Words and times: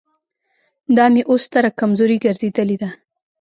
دا 0.97 1.05
مې 1.13 1.21
اوس 1.29 1.41
ستره 1.47 1.69
کمزوري 1.79 2.17
ګرځېدلې 2.25 2.77
ده. 2.81 2.89